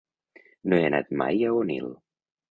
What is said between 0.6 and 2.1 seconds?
No he anat mai a Onil.